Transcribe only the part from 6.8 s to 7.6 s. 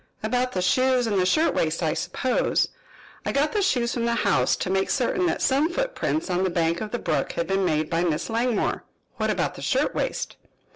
of the brook had